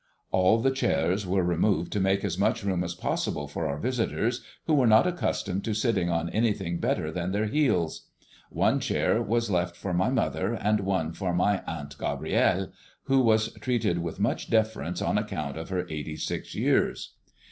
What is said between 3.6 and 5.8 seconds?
our visitors, who were not accustomed to